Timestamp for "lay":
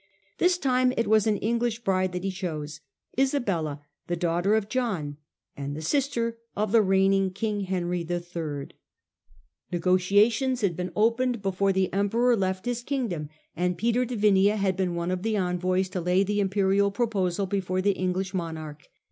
16.01-16.23